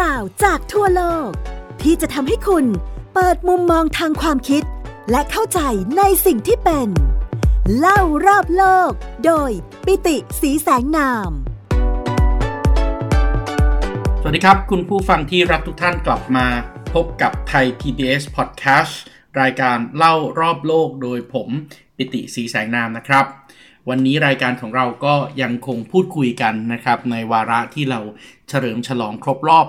[0.00, 1.30] ราวจากทั่วโลก
[1.82, 2.64] ที่จะทำให้คุณ
[3.14, 4.62] เปิดมุมมองทางความคิด
[5.10, 5.60] และเข้าใจ
[5.98, 6.88] ในสิ่งที่เป็น
[7.78, 8.90] เล่ารอบโลก
[9.26, 9.50] โดย
[9.86, 11.30] ปิติสีแสงนาม
[14.20, 16.46] สวัสดีครับ คุณผู้ฟังที่รักทุกท่านกลับมา
[16.94, 18.92] พบกับไทย PBS Podcast
[19.40, 21.48] รายการเล่ารอบโลกโดยผม
[21.96, 23.24] ปิติสีแสงนามนะครับ
[23.90, 28.00] วันนี้รายการของเราก็ยังคงพูดคุยกันนะครับในวาระที่เรา
[28.48, 29.66] เฉลิมฉลองครบรอบ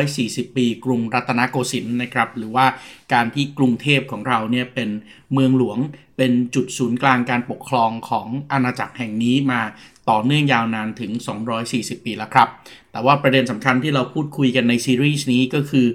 [0.00, 2.66] 240 ปี กรุงรัตนโกสินทร์นะครับ หรือว่า
[3.12, 4.90] การที่กรุงเทพของเราเนี่ยเป็น
[5.32, 5.78] เมืองหลวง
[6.16, 9.60] เป็นจุดศูนย์กลางการปกครองของอาณาจักรแห่งนี้มา
[10.10, 11.12] ต่อเนื่องยาวนานถึง
[11.58, 12.48] 240 ปีแล้วครับ
[12.92, 15.86] แต่ว่าประเด็นสำคัญที่เราพูดคุยกันในซีรีส์นี้ก็คือ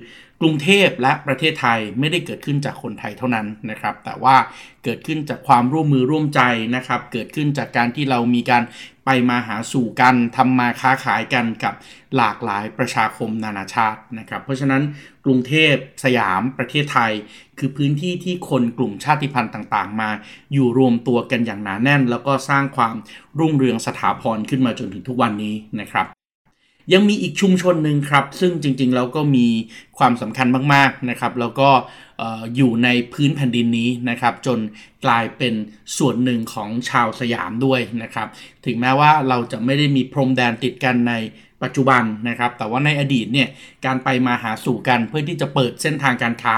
[0.42, 4.36] กรุงเทพและประเทศไทยไม่ได้เกิดขึ้นจากคนไทยเท่านั้นนะครับ แต่ว่า
[4.84, 6.42] เกิดขึ้นจากความร่วมมือร่วมใจ
[6.76, 8.64] นะครับ เกิดขึ้นจากการที่เรามีการ
[9.06, 11.74] ไปมาหาสู่กันทำมาค้าขายกันกับ
[12.18, 14.82] หลากหลายประชาคมนานาชาตินะครับ เพราะฉะนั้น
[15.26, 15.74] กรุงเทพ
[16.04, 17.12] สยามประเทศไทย
[17.60, 20.10] คือพื้นที่ที่คนกลุ่มชาติพันธุ์ต่างๆ มา
[20.54, 22.96] อยู่รวมตัวกันอย่างหนาแน่น แล้วก็สร้างความ
[23.40, 26.19] รุ่งเรืองสถาพรขึ้นมาจนถึงทุกวันนี้นะครับ
[26.94, 29.48] ยังมีอีกชุมชนหนึ่งครับ ซึ่งจริงๆแล้วก็มี
[29.98, 31.70] ความสำคัญมากๆนะครับ แล้วก็
[32.56, 34.60] อยู่ในพื้นแผ่นดินนี้นะครับ จน
[35.06, 35.54] กลายเป็น
[35.98, 38.28] ส่วนหนึ่งของชาวสยามด้วยนะครับ
[38.66, 41.14] ถึงแม้ว่าเราจะไม่ได้มีพรมแดนติดกันใน
[41.64, 43.48] ปัจจุบันนะครับ แต่ว่าในอดีตเนี่ย
[43.86, 46.56] การไปมาหาสู่กันเพื่อที่จะเปิดเส้นทางการค้า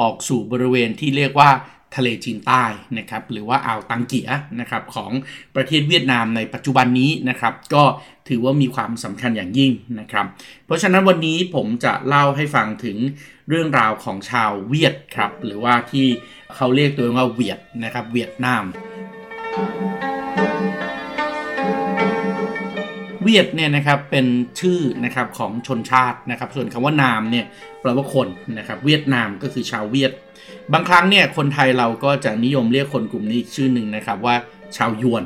[0.00, 1.50] ออกสู่บริเวณที่เรียกว่า
[1.96, 2.64] ทะเลจีนใต้
[2.98, 4.28] นะครับหรือว่าอ่าวตังเกีย
[4.60, 5.10] นะครับของ
[5.56, 7.84] ประเทศเวียดนามในปัจจุบันนี้นะครับก็
[8.28, 10.26] ถือว่ามีความสำคัญอย่างยิ่งนะครับ
[10.66, 12.96] เพราะฉะนั้นวันนี้ผมจะเล่าให้ฟังถึง
[13.48, 16.06] เรื่องราวของชาวเวียดครับหรือว่าที่
[16.56, 18.64] เขาเรียกตัวว่าเวียดนะครับเวียดนาม
[23.30, 24.26] เวียดเนี่ยนะครับเป็น
[24.60, 27.46] ชื่อนะครับของชนชาตินะครับ ส่วนคำว่านามเนี่ย
[27.80, 28.28] แปลว่าคน
[28.58, 30.12] นะครับ เวียดนามก็คือชาวเวียด
[30.72, 34.36] บางครั้งเนี่ยคนไทยเราก็จะนิยมเรียกคนกลุ่มนี้อีกชื่อหนึ่งนะครับว่า
[34.76, 35.24] ชาวยวน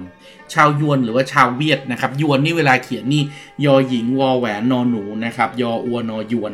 [0.54, 3.22] ชาวยวนหรือว่าชาวเวียดนะครับ ยวนนี่เวลาเขียนนี่
[3.64, 6.52] ยอหญิงวอแหวนนอหนูนะครับ ยออัวนอยวน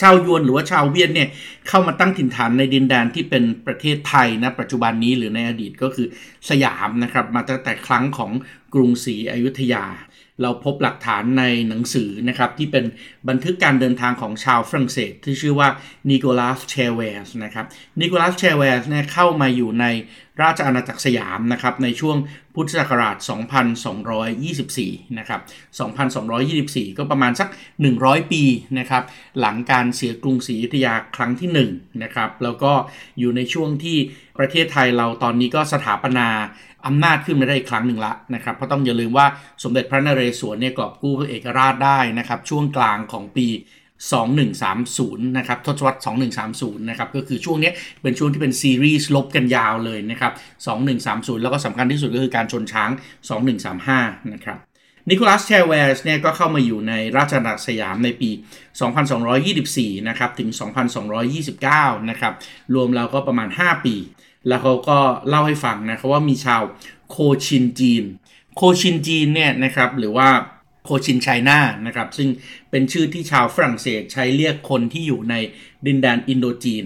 [0.00, 1.28] ชาวยวนหรือว่าชาวเวียดเนี่ย
[1.68, 6.06] เข้ามาตั้งถิ่นฐานในดินแดนที่เป็นประเทศไทยนะปัจจุบันนี้หรือในอดีตก็คือ
[6.50, 8.32] สยามนะครับ มาตั้งแต่ครั้งของ
[8.74, 9.84] กรุงศรีอยุธยา
[10.42, 12.84] เราพบหลักฐานในหนังสือนะครับที่เป็น
[13.28, 15.68] บันทึกการเดินทางของชาวฝรั่งเศส ที่ชื่อว่า
[16.10, 17.66] นิโคลัสเชเวสนะครับ
[18.00, 19.86] นิโคลัสเชเวสเนี่ยเข้ามาอยู่ใน
[20.42, 22.16] ราชอาณาจักรสยามนะครับในช่วง
[22.54, 23.16] พุทธศักราช
[24.36, 25.40] 2224 นะครับ
[26.38, 27.48] 2224 ก็ประมาณสัก
[27.90, 28.42] 100 ปี
[28.78, 29.02] นะครับ
[29.40, 32.72] หลังการเสียกรุงศรีอยุธยาครั้งที่ 1 นะครับแล้วก็
[33.18, 33.98] อยู่ในช่วงที่
[34.38, 36.28] ประเทศไทยเราตอนนี้ก็สถาปนา
[36.86, 39.26] อำนาจขึ้นมาได้อีกครั้งหนึ่งละนะครับเพราะต้องอย่าลืมว่า
[39.62, 43.46] สมเด็จพระนเรศวรเนี่ยกอบกู้เอกราชได้นะครับช่วงกลางของปี
[43.98, 45.98] 2130 นะครับทศวรรษ
[46.44, 47.70] 2130 นะครับ ก็คือช่วงนี้
[48.02, 50.32] เป็นช่วงที่เป็นซีรีส์ลบกันยาวเลยนะครับ
[50.88, 52.90] 2130 แล้วก็สำคัญที่สุดก็คือการชนช้าง
[53.60, 54.58] 2135 นะครับ
[55.10, 58.30] นิโคลัสเชเวสเนี่ยก็เข้ามาอยู่ในราชอาณาจักรสยามในปี
[59.18, 60.48] 2224 นะครับ ถึง
[61.28, 62.32] 2229 นะครับ
[62.74, 63.94] รวมแล้วก็ประมาณ 5 ปี
[64.48, 64.98] แล้วเขาก็
[65.28, 66.62] เล่าให้ฟังนะครับว่ามีชาว
[67.10, 67.16] โค
[67.46, 68.04] ชินจีน
[68.56, 70.28] โคชินจีนเนี่ยนะครับ หรือว่า
[70.88, 72.28] โคชินไชน่านะครับซึ่ง
[72.70, 75.34] เป็นชื่อที่ชาวฝรั่งเศสใช้เรียกคนที่อยู่ใน
[75.86, 76.84] ดินแดนอินโดจีน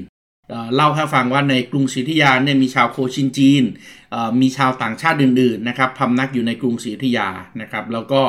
[0.74, 3.64] เล่าให้ฟังว่าในกรุงศรีอยุธยาเนี่ยมีชาวโคชินจีน
[4.40, 7.28] มีชาวต่างชาติอื่นๆนะครับพำนักอยู่ในกรุงศรีอยุธยา
[7.60, 8.20] นะครับแล้วก็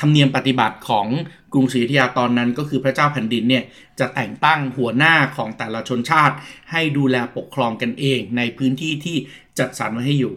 [0.00, 1.06] ธรรมเนียมปฏิบัติของ
[1.52, 3.64] กรุงศรีอยุธยาตอนนั้นก็คือพระเจ้าแผ่นดินเนี่ย
[3.98, 6.36] จะแต่งตั้งหัวหน้าของแต่ละชนชาติ
[6.72, 9.16] ให้ดูแลปกครองกันเองในพื้นที่ที่
[9.58, 10.34] จัดสรรไว้ให้อยู่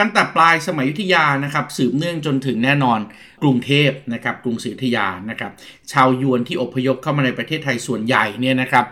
[0.00, 3.00] ตั้งแต่ปลายสมัยยุธยานะครับ สืบเนื่องจนถึงแน่นอน
[3.42, 5.52] กรุงเทพนะครับกรุงศรีอยุธยานะครับ
[5.92, 8.84] ชาวยวนที่อพยพเข้ามาในประเทศไทยส่วนใหญ่เนี่ยนะครับ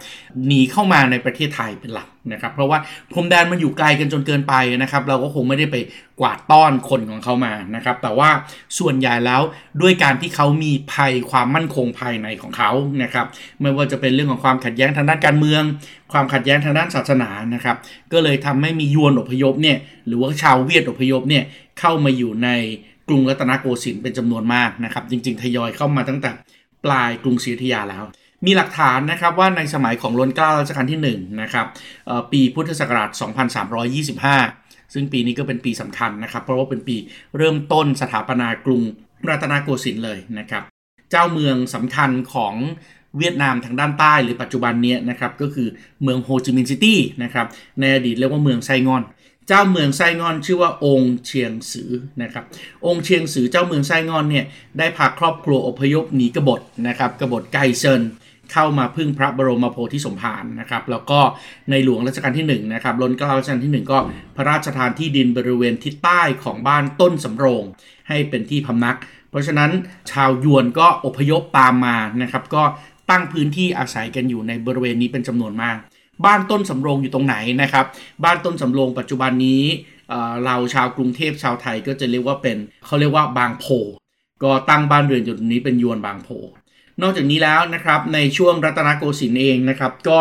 [0.46, 2.78] หนีเข้ามาในประเทศไทยเป็นหลักนะครับ เพราะว่า
[3.12, 5.76] พรมแดนมันอยู่ไกลกันจนเกินไปนะครับ เราก็คงไม่ได้ไป
[6.20, 8.30] กวาดต้อนคนของเขามานะครับ แต่ว่า
[8.78, 9.42] ส่วนใหญ่แล้ว
[9.82, 12.70] ด้วยการที่เขามีภัยความมั่นคงภายในของเขา
[13.02, 13.26] นะครับ
[13.60, 15.62] ไม่ว่าจะเป็นเรื่องของความขัดแย้งทางด้านการเมือง
[16.14, 17.76] ความขัดแย้งทางด้านศาสนานะครับ
[18.12, 21.44] ก็เลยทำให้มียวนอพยพเนี่ยหรือว่าชาวเวียดอพยพเนี่ย
[21.80, 22.48] เข้ามาอยู่ใน
[23.08, 26.30] กรุงรัตนโกสินทร์เป็นจำนวนมากนะครับ จริงๆ ทยอยเข้ามาตั้งแต่
[26.84, 28.04] ปลายกรุงศรีอยุธยาแล้ว
[28.46, 31.66] มีหลักฐานนะครับว่าในสมัยของรัชกาลรัชกาลที่1นะครับ
[32.32, 33.10] ปีพุทธศักราช
[34.22, 36.96] 2325 ซึ่งปีนี้ก็เป็นปีสำคัญนะครับ เพราะว่าเป็นปี
[37.36, 38.82] เริ่มต้นสถาปนากรุง
[39.28, 40.62] รัตนโกสินทร์เลยนะครับ
[41.10, 42.54] เจ้าเมืองสำคัญของ
[43.18, 45.68] เวียดนามทางด้านใต้หรือปัจจุบันนี้นะครับก็คือ
[46.02, 47.46] เมืองโฮจิมินห์ซิตี้นะครับ
[47.80, 49.02] ในอดีตเรียกว่าเมืองไซงอน
[49.48, 51.90] เจ้าเมืองไซงอนชื่อว่าองค์เชียงซือ
[52.22, 52.44] นะครับ
[52.86, 54.44] องค์เชียงซือเจ้าเมืองไซงอนเนี่ย
[54.78, 58.02] ได้พาครอบครัวอพยพหนีกบฏนะครับกบฏไกเซิน
[58.52, 61.20] เข้ามาพึ่งพระบรมโพธิสมภารนะครับ แล้วก็
[61.70, 63.98] ในหลวงรัชกาลที่1นะครับล้นเกล้ารัชกาลที่ 1 ก็
[64.36, 67.64] พระราชทานที่ดินบริเวณทิศใต้ของบ้านต้นสำโรง
[68.08, 68.96] ให้เป็นที่พำนัก
[69.30, 69.70] เพราะฉะนั้น
[70.10, 72.62] ชาวยวนก็อพยพตามมานะครับ ก็
[73.10, 75.76] ตั้งพื้นที่อาศัยกันอยู่ในบริเวณนี้เป็นจำนวนมาก
[76.24, 77.86] บ้านต้นสำโรงอยู่ตรงไหนนะครับ
[78.24, 79.62] บ้านต้นสำโรงปัจจุบันนี้
[80.44, 82.56] เราชาวกรุงเทพชาวไทยก็จะเรียกว่าเป็น
[82.86, 83.66] เขาเรียกว่าบางโพ
[84.42, 86.28] ก็ตั้งบ้านเรือนอยู่ตรงนี้เป็นยวนบางโพ
[87.02, 90.18] นอกจากนี้แล้วนะครับในช่วงรัตนโกสินทร์เองนะครับก็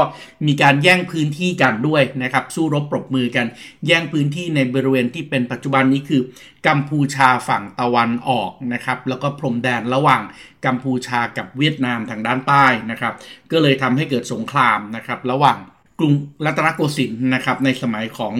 [0.47, 3.45] มีการแย่งพื้นที่กันด้วยนะครับสู้รบปรบมือกัน
[3.87, 6.21] แย่งพื้นที่ในบริเวณที่เป็นปัจจุบันนี้คือ
[6.67, 10.21] กัมพูชาฝั่งตะวันออกนะครับแล้วก็พรมแดนระหว่าง
[10.65, 13.13] กัมพูชากับเวียดนามทางด้านใต้นะครับ
[13.51, 15.57] ก็เลยทำให้เกิดสงครามนะครับระหว่าง
[15.99, 16.13] กรุง
[16.45, 18.35] รัตนโกสินทร์นะครับในสมัยของ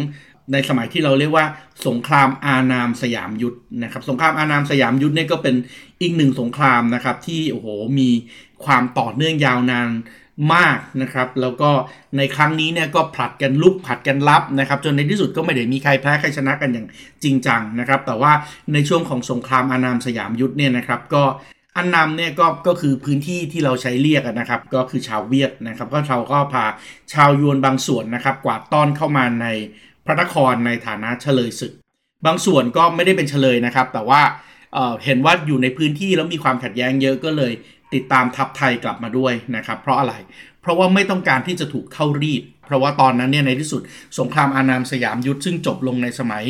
[0.53, 1.45] ในสมัยที่เราเรียกว่า
[1.88, 5.56] สงครามอานามสยามยุทธนะครับสงครามอานามสยามยุทธเนี่ยก็เป็น
[6.03, 7.67] อีกหนึ่งสงครามนะครับที่โอ้โห
[8.00, 8.09] มี
[8.65, 9.89] ความต่อเนื่องยาวนาน
[10.55, 11.71] มากนะครับ แล้วก็
[12.17, 16.88] ในครั้งนี้เนี่ยก็ผลัดกันลุกผลัดกันรับนะครับ จนในที่สุดก็ไม่ได้มีใครแพ้ใครชนะกันอย่าง
[17.23, 18.31] จริงจังนะครับ แต่ว่า
[18.73, 21.23] ในช่วงของสงครามอานามสยามยุทธเนี่ยนะครับ ก็
[21.75, 26.65] อันนำเนี่ยก็ก็คือพื้นที่ที่เราใช้เรียกนะครับ ก็คือชาวเวียดนะครับ ก็เราก็พา
[27.13, 29.47] ชาวยวนบางส่วนนะครับ กวาดต้อนเข้ามาใน
[30.05, 31.73] พระนครในฐานะเฉลยศึก
[32.25, 34.21] บางส่วนก็ไม่ได้เป็นเฉลยนะครับ แต่ว่า
[35.06, 37.54] เห็นว่าอยู่ในพื้นที่แล้วมีความขัดแย้งเยอะก็เลย
[37.94, 40.14] ติดตามทัพไทยกลับมาด้วยนะครับ เพราะอะไร
[40.62, 43.81] เพราะว่าไม่ต้องการที่จะถูกเข้ารีด เพราะว่าตอนนั้นเนี่ยในที่สุด
[44.20, 46.44] สงครามอานามสยามยุทธซึ่งจบลงในสมัย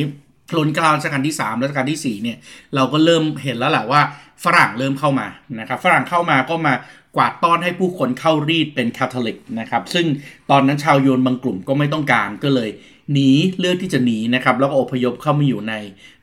[0.55, 2.37] รันกลางรัชกาลที่3รัชกาลที่4เนี่ย
[2.75, 4.01] เราก็เริ่มเห็นแล้วแหละว่า
[4.43, 5.27] ฝรั่งเริ่มเข้ามา
[5.59, 6.73] นะครับฝรั่งเข้ามาก็มา
[7.15, 10.05] กวาดต้อนให้ผู้คนเข้ารีดเป็นคาทอลิกนะครับซึ่ง
[10.51, 12.69] ตอนนั้นชาวโยนบางกลุ่มก็ไม่ต้องการก็เลย
[13.11, 13.29] หนี
[13.59, 15.73] เลือกที่จะหนีนะครับแล้วก็อพยพเข้ามาอยู่ใน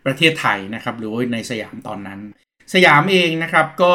[0.04, 2.20] ประเทศไทยนะครับหรือว่าในสยามตอนนั้น
[2.74, 3.92] สยามเองนะครับก็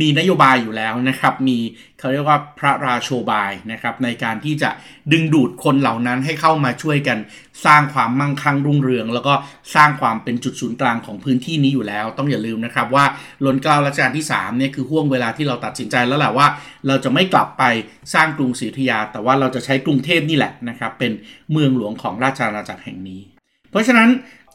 [0.00, 1.58] มีนโยบายอยู่แล้วนะครับ มี
[1.98, 4.70] เขาเรียกว่าพระราโชบายนะครับในการที่จะ
[5.12, 7.18] ดึงดูดคนเหล่านั้นให้เข้ามาช่วยกัน
[7.66, 9.34] สร้างความมั่งคั่งรุ่งเรือง แล้วก็
[9.74, 13.04] สร้างความเป็นจุดศูนย์กลางของพื้นที่นี้อยู่แล้ว ต้องอย่าลืมนะครับว่า
[13.44, 16.46] ล้นเกล้ารัชกาลที่3เนี่ยคือห่วงเวลาที่เราตัดสินใจแล้วแหละว่า
[16.86, 17.62] เราจะไม่กลับไป
[18.14, 21.12] สร้างกรุงศรีอยุธยา แต่ว่าเราจะใช้กรุงเทพนี่แหละนะครับเป็น
[21.52, 23.20] เมืองหลวงของราชอาณาจักรแห่งนี้
[23.70, 24.08] เพราะฉะนั้น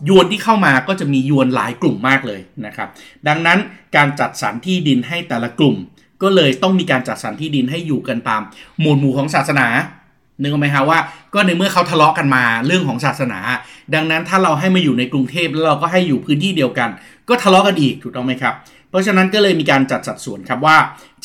[0.07, 2.90] ยวนที่เข้ามาก็จะมียวนหลายกลุ่มมากเลยนะครับ
[3.28, 3.60] ดังนั้น
[3.96, 5.75] การจัดสรรที่ดินให้แต่ละกลุ่ม
[6.22, 8.42] ก็เลยต้องมีการจัดสรรที่ดินให้อยู่กันตาม
[8.80, 9.68] หมวดหมู่ของศาสนา
[10.42, 11.00] นึกออกไหมฮะว่า
[11.34, 13.40] ก็ในเมื่อเขาทะเลาะกันมาเรื่องของศาสนา
[13.94, 16.90] ดังนั้นถ้าเราให้มาอยู่ในกรุงเทพแล้วเราก็ให้อยู่พื้นที่เดียวกัน
[17.30, 18.54] ก็ทะเลาะกันอีกถูกต้องไหมครับ
[18.90, 20.78] เพราะฉะนั้นก็เลยมีการจัดสัดส่วนครับว่า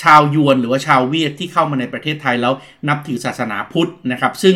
[0.03, 2.53] ชาวยวนหรือว่าชาวเวียดที่เข้ามาในประเทศไทยแล้ว
[2.89, 4.55] นับถือศาสนาพุทธนะครับ ซึ่ง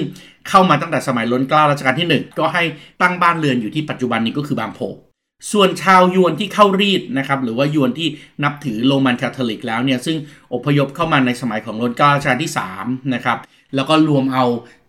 [0.49, 2.63] เข้ามาตั้งแต่สมัยล้นเกล้ารัชกาลที่ 1 ก็ให้
[3.03, 4.81] ตั้งบ้านเรือนอยู่ที่ปัจจุบันนี้ก็คือบางโพ
[5.53, 8.09] ส่วนชาวยวนที่เข้ารีดนะครับหรือว่ายวนที่
[8.45, 10.17] นับถือโรมันคาทอลิกแล้วเนี่ยซึ่ง
[10.55, 13.39] อพยพเข้ามาในสมัยของล้นเกล้ารัชกาลที่3นะครับ
[13.75, 14.45] แล้วก็รวมเอา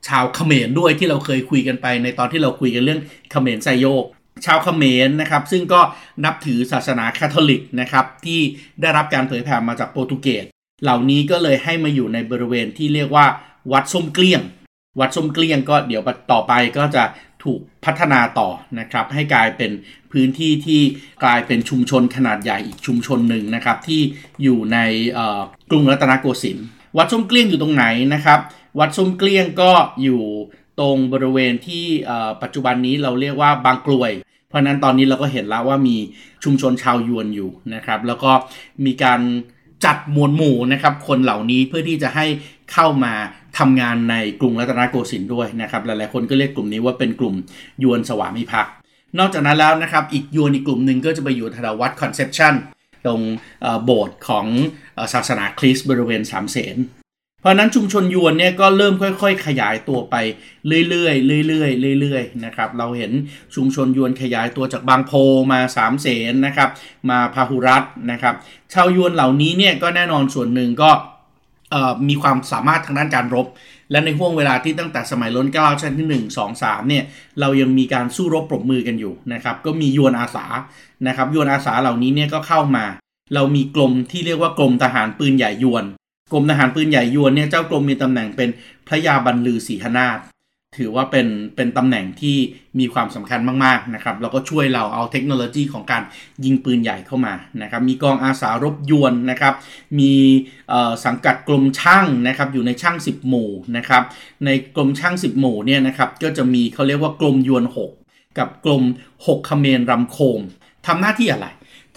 [0.08, 3.02] ชาวเขมรด้วยที่เราเคยคุยกันไป ในตอนที่เราคุยกันเรื่อง
[3.32, 4.04] เขมรไซโยก
[4.46, 5.82] ชาวเขมรนะครับ ซึ่งก็
[6.26, 8.40] นับถือศาสนาคาทอลิกนะครับ ที่
[8.82, 10.48] ได้รับการเผยแผ่มาจากโปรตุเกส
[10.84, 13.26] เหล่านี้ก็เลยให้มาอยู่ในบริเวณที่เรียกว่า
[13.72, 14.42] วัดส้มเกลี้ยง
[15.00, 16.02] วัดส้มเกลี้ยงก็เดี๋ยว
[16.32, 17.04] ต่อไปก็จะ
[17.44, 18.50] ถูกพัฒนาต่อ
[18.80, 19.72] นะครับ ให้กลายเป็น
[20.12, 20.82] พื้นที่ที่
[21.24, 24.02] กลายเป็นชุมชนขนาดใหญ่อีกชุมชนหนึ่งนะครับ ที่
[24.44, 24.78] อยู่ใน
[25.70, 26.66] กรุงรัตนโกสินทร์
[26.98, 28.40] วัดส้มเกลี้ยงอยู่ตรงไหนนะครับ
[28.80, 29.72] วัดส้มเกลี้ยงก็
[30.04, 30.22] อยู่
[30.80, 31.86] ตรงบริเวณที่
[32.42, 34.12] ปัจจุบันนี้เราเรียกว่าบางกลวย
[34.48, 35.98] เพราะนั้นตอนนี้เราก็เห็นแล้วว่ามี
[36.44, 38.32] ชุมชนชาวยวนอยู่นะครับ แล้วก็
[38.86, 39.22] มีการ
[39.86, 42.26] จัดมวลหมู่นะครับ คนเหล่านี้เพื่อที่จะให้
[42.74, 43.14] เข้ามา
[43.58, 47.36] ทำงานในกรุงรัตนโกสินทร์ด้วยนะครับหลายๆคนก็เรียกกลุ่มนี้ว่าเป็นกลุ่ม
[47.84, 48.74] ยวนสวามิภักดิ์
[49.20, 52.54] นอกจากนั้นแล้วนะครับอีกยวนอีกกลุ่มหนึ่งก็จะไปอยู่แถววัดคอนเซปชัน
[53.06, 53.22] ตรง
[53.84, 54.46] โบสถ์ของ
[55.14, 56.78] ศาสนาคริสต์บริเวณสามเสน
[57.42, 60.16] เพราะนั้นชุมชนยวนเนี่ยก็เริ่มค่อย ๆ ขยายตัวไป
[60.90, 63.12] เรื่อยๆเรื่อยๆเรื่อยๆนะครับเราเห็น
[63.56, 65.12] ชุมชนยวนขยายตัวจากบางโพ
[65.52, 66.70] มาสามเสนนะครับ
[67.10, 68.36] มาพาหุรัตนะครับ
[68.74, 70.92] ชาวยวนเหล่านี้เนี่ยก็แน่นอนส่วนหนึ่งก็
[72.10, 73.48] มีความสามารถทางด้านการรบ
[73.92, 77.04] และในห่วงเวลาที่ตั้งแต่สมัยล้นเกล้าชั้นที่ 1 2 3เนี่ย
[77.40, 80.46] เรายังมีการสู้รบปรบมือกันอยู่นะครับก็มียวนอาสา
[81.08, 82.86] นะครับยวนอาสาเหล่านี้เนี่ยก็เข้ามา
[83.36, 85.86] เรามีกรมที่เรียกว่ากรมทหารปืนใหญ่ยวน
[86.34, 88.50] กรมทหารปืนใหญ่ยวนเนี่ยเจ้ากรมมีตำแหน่งเป็น
[88.88, 90.20] พระยาบรรลือศรีหนาถ
[90.78, 92.38] ถือว่าเป็นเป็นตำแหน่งที่
[92.80, 96.04] มีความสำคัญมากๆนะครับแล้วก็ช่วยเราเอาเทคโนโลยีของการ
[96.46, 99.54] ยิงปืนใหญ่เข้ามานะครับมีกองอาสารบยวนนะครับ
[100.00, 100.14] มี
[101.06, 104.04] สังกัดกรมช่างนะครับอยู่ในช่าง 10 หมู่นะครับ
[104.46, 107.64] ในกรมช่าง 10 หมู่เนี่ยนะครับก็จะมีเขาเรียกว่ากรมยวน
[108.02, 108.84] 6 กับกรม
[109.26, 110.42] 6คเมนรำโคม
[110.88, 111.48] ทำหน้าที่อะไร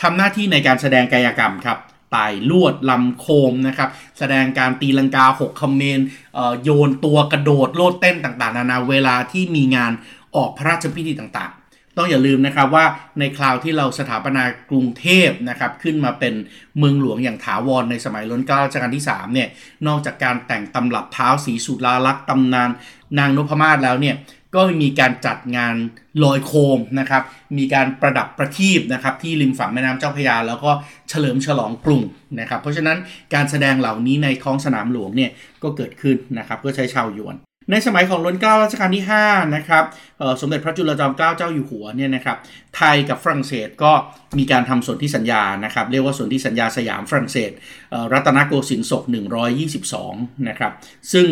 [0.02, 1.78] ทำหน้าที่ในการแสดงกายกรรมครับ
[2.12, 3.88] ไต่ลวดลำโคมนะครับ
[4.18, 6.00] แสดงการตีลังกาหกคอมเมน
[6.62, 9.92] โยนตัวกระโดดโลดเต้นต่างๆ นานาเวลาที่มีงาน
[10.36, 12.84] ออกพระราชพิธีต่างๆ ต้องอย่าลืมนะครับว่า
[13.18, 16.34] ในคราวที่เราสถาปนากรุงเทพนะครับขึ้นมาเป็น
[16.78, 19.48] เมืองหลวงอย่างถาวรในสมัยรัชการัชกาลที่3เนี่ย
[19.86, 22.70] นอกจากการแต่งตำรับเท้าสีสุราลักษ์ตำนาน
[23.18, 24.14] นางนพมาศแล้วเนี่ย
[24.54, 25.74] ก็มีการจัดงาน
[26.24, 27.22] ลอยโคมนะครับ
[27.58, 30.70] มีการประดับประทีปนะครับที่ริมฝั่งแม่น้ำเจ้าพระยา แล้วก็
[31.08, 32.02] เฉลิมฉลองกรุง
[32.40, 32.98] นะครับ เพราะฉะนั้น
[33.34, 35.30] การแสดงเหล่านี้ในท้องสนามหลวงเนี่ย
[35.62, 37.36] ก็เกิดขึ้นนะครับเพื่อใช้ชาวยวน
[37.72, 39.84] ในสมัยของรัชกาลรัชกาลที่ 5 นะครับ
[40.40, 42.36] สมเด็จพระจุลจอมเกล้าเจ้าอยู่หัวเนี่ยนะครับ
[42.76, 43.92] ไทยกับฝรั่งเศสก็
[44.38, 47.50] มีการทำสนธิสัญญานะครับเรียกว่าสนธิสัญญาสยามฝรั่งเศส
[48.12, 49.02] รัตนโกสินทร์ศก
[49.74, 50.72] 122 นะครับ
[51.12, 51.26] ซึ่ง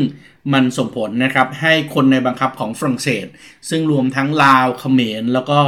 [0.53, 3.27] มันส่งผลนะครับให้คนในบังคับของฝรั่งเศส
[3.71, 5.59] ซึ่งรวมทั้งลาวเขมรแล้วก็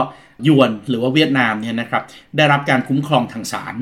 [0.47, 2.03] ยวนหรือว่าเวียดนามเนี่ยนะครับ
[2.37, 3.75] ได้รับการคุ้มครองทางศาล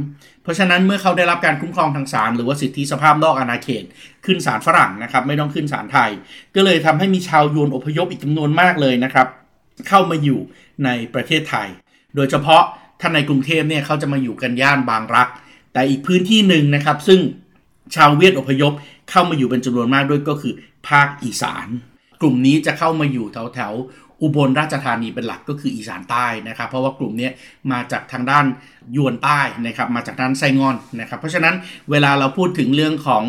[0.42, 3.84] เพราะฉะนั้นเมื่อเขาได้รับการคุ้มครองทางศาลหรือว่าสิทธิสภาพนอกอาณาเขต
[4.26, 6.10] ขึ้นศาลฝรั่งนะครับไม่ต้องขึ้นศาลไทย
[6.54, 9.26] ก็เลยทำให้มีชาวยวนอพยพอีกจำนวนมากเลยนะครับ
[9.88, 10.40] เข้ามาอยู่
[10.84, 11.68] ในประเทศไทย
[12.16, 12.62] โดยเฉพาะ
[13.00, 15.28] ท่านในกรุงเทพเนี่ยเขาจะมาอยู่กันย่านบางรัก
[15.72, 17.20] แต่อีกพื้นที่หนึ่งนะครับ ซึ่ง
[17.94, 18.72] ชาวเวียดอพยพ
[19.10, 20.54] เข้ามาอยู่เป็นจำนวนมากด้วยก็คือ
[20.88, 21.66] ภาคอีสาน
[22.20, 23.72] กลุ่มนี้จะเข้ามาอยู่แถวแถว
[24.22, 27.28] อุบลราชธานีเป็นหลักก็คืออีสานใต้นะครับ เพราะว่ากลุ่มนี้
[27.72, 28.44] มาจากทางด้าน
[28.96, 31.54] ยวนใต้นะครับมาจากด้านไซงอนนะครับ เพราะฉะนั้น
[31.90, 33.24] เวลาเราพูดถึงเรื่องของ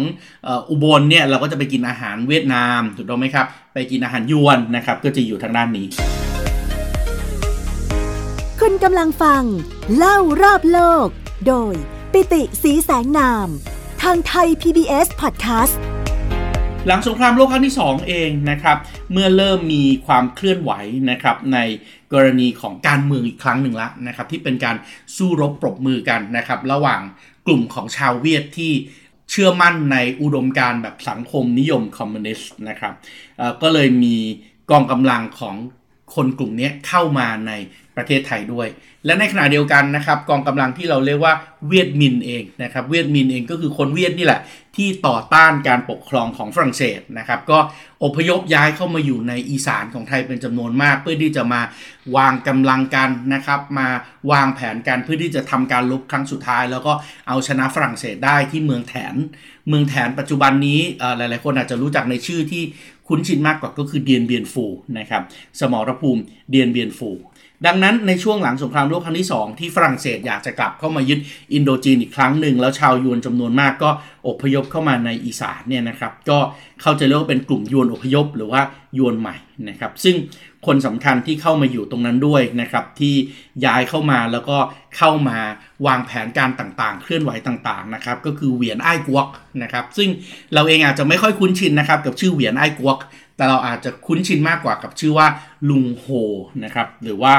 [0.69, 5.87] อุบลเนี่ยเราก็จะไปกินอาหารเวียดนามถูกต้องไหมครับ ไปกินอาหารยวนนะครับก็จะอยู่ทางด้านนี้
[8.61, 9.43] คุณกำลังฟัง
[9.97, 11.07] เล่ารอบโลก
[11.47, 11.73] โดย
[12.11, 13.47] ปิติสีแสงนาม
[14.01, 15.90] ทางไทย PBS Podcast
[16.87, 18.77] หลังสงครามโลกครั้งที่ 2 เองนะครับ
[19.11, 20.71] เมื่อเริ่มมีความเคลื่อนไหว
[21.11, 21.59] นะครับใน
[22.13, 24.75] กรณีของการเมืองอีกครั้งหนึ่งละนะครับ ที่เป็นการ
[25.15, 27.01] สู้รบปรบมือกันนะครับ ระหว่าง
[27.47, 28.71] กลุ่มของชาวเวียดที่
[29.29, 32.93] เชื่อมั่นในอุดมการแบบสังคมนิยมคอมมิวนิสต์นะครับ
[33.61, 34.15] ก็เลยมี
[34.71, 35.55] กองกำลังของ
[36.15, 37.51] คนกลุ่มนี้เข้ามาใน
[38.01, 38.67] ประเทศไทยด้วย
[39.05, 41.33] และในขณะเดียวกันนะครับกองกำลังที่เราเรียกว่า
[41.67, 44.41] เวียดมินเองนะครับเวียดมินเองก็คือคนเวียดนี่แหละ
[44.75, 47.59] ที่ต่อต้านการปกครองของฝรั่งเศสนะครับก็
[48.03, 51.61] อพยพย้ายเข้ามาอยู่ในอีสานของไทยเป็นจำนวนมาก เพื่อที่จะมา
[52.17, 53.87] วางกำลังกันนะครับมา
[54.31, 56.93] วางแผนกันเพื่อที่จะทำการลบครั้งสุดท้าย แล้วก็
[57.27, 59.15] เอาชนะฝรั่งเศสได้ที่เมืองแถน
[59.69, 60.79] เมืองแถนปัจจุบันนี้
[61.17, 62.63] หลายๆ คนอาจจะรู้จักในชื่อที่
[63.07, 64.65] คุ้นชินมากกว่าก็คือเดียนเบียนฟู
[64.99, 65.21] นะครับ
[65.59, 67.09] สมรภูมิเดียนเบียนฟู
[67.67, 71.19] ดังนั้นในช่วงหลังสงครามโลกครั้งที่ 2 ที่ฝรั่งเศสอยากจะกลับเข้ามายึด
[71.53, 73.89] อินโดจีนอีกครั้งหนึ่ง แล้วชาวยวนจำนวนมากก็
[74.27, 76.37] อพยพเข้ามาในอีสานเนี่ยนะครับ ก็
[76.81, 78.61] เข้าใจเรียกว่าเป็นกลุ่มยวนอพยพหรือว่า
[78.97, 79.35] ยวนใหม่
[79.69, 80.15] นะครับ ซึ่ง
[80.67, 83.15] คนสำคัญที่เข้ามาอยู่ตรงนั้นด้วยนะครับ ที่
[83.65, 84.57] ย้ายเข้ามาแล้วก็
[84.97, 85.37] เข้ามา
[85.85, 89.27] วางแผนการต่างๆ เคลื่อนไหวต่างๆนะครับ ก็คือเหวียนไอ้กวก
[89.63, 90.09] นะครับ ซึ่ง
[90.53, 92.97] เราเองอาจจะไม่ค่อยคุ้นชินนะครับกับชื่อเหวียนไอ้กวก
[93.35, 95.27] แต่เราอาจจะคุ้นชินมากกว่ากับชื่อว่า
[95.69, 96.05] ลุงโฮ
[96.63, 97.33] นะครับหรือว่า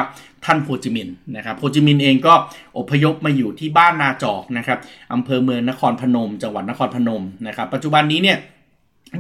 [0.45, 2.35] ท่านโฮจิมินห์นะครับโฮจิมินห์เองก็
[2.79, 4.79] อพยพมาอยู่ที่บ้านนาจอกนะครับ
[5.13, 8.39] อำเภอเมืองนครพนม จังหวัดนครพนมนะครับปัจจุบันนี้เนี่ย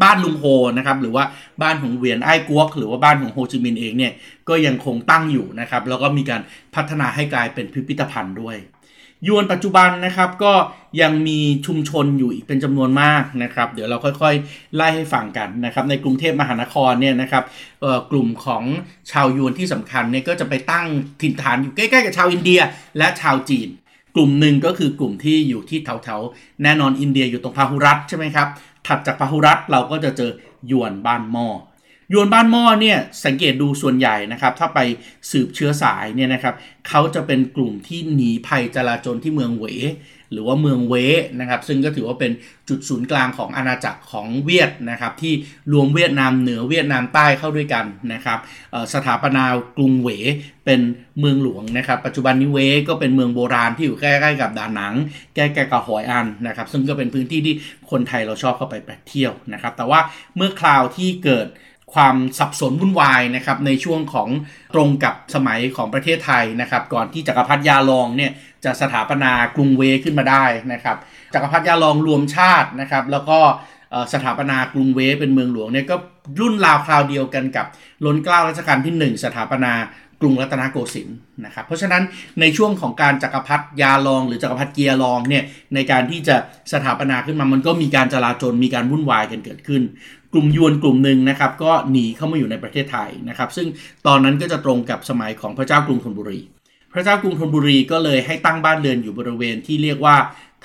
[0.02, 0.44] บ้านลุงโฮ
[0.76, 1.24] นะครับหรือว่า
[1.62, 4.12] บ้านของเวียนไอ้กวก หรือว่าบ้านของโฮจิมินห์เองเนี่ย
[4.48, 6.40] ก็ยังคงตั้งอยู่นะครับแล้วก็มีการ
[6.74, 8.56] พัฒนาให้กลายเป็นพิพิธภัณฑ์ด้วย
[9.28, 10.52] ยวนปัจจุบันนะครับก็
[11.00, 17.44] ยังมีชุมชนอยู่อีกเป็นจำนวนมากนะครับ เดี๋ยวเราค่อยๆ ไล่ให้ฟังกันนะครับ ในกรุงเทพมหานครเนี่ยนะครับ
[18.10, 18.64] กลุ่มของ
[19.10, 20.86] ชาวยวนที่สำคัญเนี่ยก็จะไปตั้ง
[21.22, 22.60] ถิ่นฐานอยู่ใกล้ๆกับชาวอินเดีย
[22.98, 23.68] และชาวจีน
[24.14, 28.48] กลุ่มหนึ่งก็คือกลุ่มที่อยู่ที่แถวๆแน่นอนอินเดียอยู่ตรงพาหุรัตใช่ไหมครับ
[28.86, 30.30] ถัดจากพาหุรัตเราก็จะเจอ
[30.70, 31.46] ยวนบ้านหม้อ
[32.12, 34.80] ยวนบ้านหม้อเนี่ยสังเกตดูส่วนใหญ่นะครับ ถ้าไป
[35.30, 36.54] สืบเชื้อสายเนี่ยนะครับ
[36.88, 39.64] เขาจะเป็นกลุ่มที่หนีภัยจลาจลที่เมืองเว
[40.32, 40.94] หรือว่าเมืองเว
[41.40, 42.32] นะครับ ซึ่งก็ถือว่าเป็น
[42.68, 45.34] จุดศูนย์กลางของอาณาจักรของเวียดนะครับ ที่
[45.72, 48.38] รวมเวียดนามเหนือเวียดนามใต้เข้าด้วยกันนะครับ
[48.94, 49.44] สถาปนา
[49.76, 50.08] กรุงเว
[50.64, 50.80] เป็น
[51.20, 54.94] เมืองหลวงนะครับ ปัจจุบันนี้เวก็เป็นเมืองโบราณที่อยู่ใกล้ๆกับดานัง
[55.34, 57.54] ใกล้ๆกับหอยอันนะครับ ซึ่งก็เป็นพื้นที่ที่
[57.90, 60.00] คนไทยเราชอบเข้าไปไปเที่ยวนะครับ แต่ว่า
[60.36, 61.46] เมื่อคราวที่เกิด
[61.94, 64.28] ความสับสนวุ่นวายนะครับในช่วงของ
[64.74, 68.32] ตรงกับสมัยของประเทศไทยนะครับก่อนที่จักรพรรดิยาลองเนี่ย
[68.64, 70.96] จะสถาปนากรุงเวขึ้นมาได้นะครับ
[71.34, 73.38] จักรพรรดิยาลองรวมชาตินะครับแล้วก็
[74.12, 75.96] สถาปนากรุงเวเป็นเมืองหลวงเนี่ยก็
[76.40, 77.66] รุ่นราวคราวเดียวกันกับ
[78.04, 79.72] ล้นเกล้ารัชกาลที่ 1 สถาปนา
[80.20, 82.02] กรุงรัตนโกสินทร์นะครับเพราะฉะนั้น
[82.40, 85.44] ในช่วงของการจักรพรรดิยาลอง หรือจักรพรรดิเกียรลองเนี่ย
[85.74, 86.36] ในการที่จะ
[86.72, 89.82] สถาปนาขึ้นมามันก็มีการจลาจลมีการวุ่นวายกันเกิดขึ้น
[90.34, 93.66] กลุ่มยวนกลุ่มหนึ่งนะครับก็หนีเข้ามาอยู่ในประเทศไทยนะครับ ซึ่ง
[94.06, 96.40] ตอนนั้นก็จะตรงกับสมัยของพระเจ้ากรุงธนบุรี
[96.92, 100.16] พระเจ้ากรุงธนบุรีก็เลยให้ตั้งบ้านเรือนอยู่บริเวณที่เรียกว่า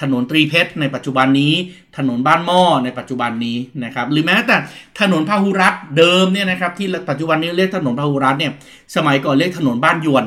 [0.01, 1.53] ถนนตรีเพชรในปัจจุบันนี้
[1.97, 4.55] ถนนบ้านหม้อในปัจจุบันนี้นะครับหรือแม้แต่
[4.99, 8.51] ถนนพาหุรัตเดิมเนี่ยนะครับที่ปัจจุบันนี้เรียกถนนพาหุรัตเนี่ย
[8.95, 10.25] สมัยก่อนเรียกถนนบ้านยวน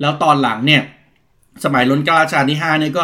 [0.00, 0.82] แล้วตอนหลังเนี่ย
[1.64, 3.02] สมัยรัชกาลที่5เนี่ยก็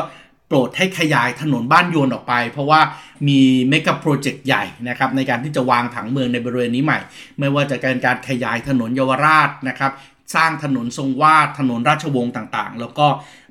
[0.49, 2.81] โปรดให้ขยายถนนบ้านยวนออกไป เพราะว่า
[3.29, 6.99] มีเมกะโปรเจกต์ใหญ่นะครับในการที่จะวางผังเมืองในบริเวณนี้ใหม่
[7.39, 9.93] ไม่ว่าจะการการขยายถนนเยาวราชนะครับ
[10.35, 13.07] สร้างถนนทรงวาดถนนราชวงศ์ต่างๆ แล้วก็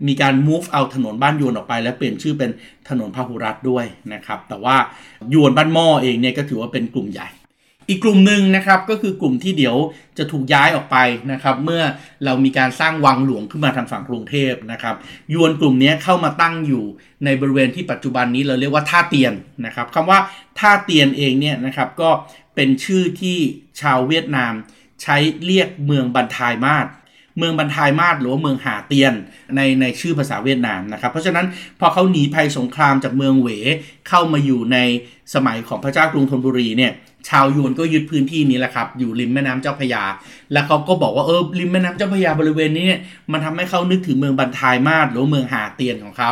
[0.08, 2.52] มีการ move เอาถนนบ้านยวนออกไป แล้วเปลี่ยนชื่อเป็น
[2.90, 4.76] ถนนพหุรัฐด้วยนะครับ แต่ว่า
[5.34, 7.30] ยวนบ้านหม้อเองเนี่ยก็ถือว่าเป็นกลุ่มใหญ่
[7.90, 9.76] อีกกลุ่มหนึ่งนะครับก็คือกลุ่มที่เดี๋ยว
[10.18, 10.98] จะถูกย้ายออกไป
[11.32, 11.84] นะครับเมื่อ
[12.26, 14.96] เรามีการสร้างวังหลวงขึ้นมาทางฝั่งกรุงเทพนะครับ
[15.34, 16.84] ยวนกลุ่มนี้เข้ามาตั้งอยู่
[17.26, 19.34] ในบริเวณที่ปัจจุบันนี้เราเรียกว่าท่าเตียน
[19.66, 20.20] นะครับคำว่า
[20.60, 22.10] ท่าเตียนเองเนี่ยนะครับก็
[22.56, 23.38] เป็นชื่อที่
[23.82, 24.54] ชาวเวียดนาม
[25.04, 26.86] ใช้เรียกเมืองบันทายมาศ
[27.38, 29.14] เมืองบันทายมาศหรือว่าเมืองหาเตียน
[29.56, 31.46] ในในชื่อภาษาเวียดนามนะครับ เพราะฉะนั้น
[31.80, 33.50] พอเขาหนีภัยสงครามจากเมืองเหว
[34.10, 34.78] เข้ามาอยู่ใน
[35.34, 36.92] สมัยของพระเจ้ากรุงธนบุรีเนี่ย
[37.30, 40.04] ชาวยวนก็ยึดพื้นที่นี้แหละครับ อยู่ริมแม่น้ำเจ้าพยา
[40.52, 46.32] แล้วเขาก็บอกว่าเออริมแม่น้ำเจ้าพยาบริเวณนี้เนี่ยมันทำให้เขานึกถึงเมืองบันทายมาศหรือเมืองหาเตียนของเขา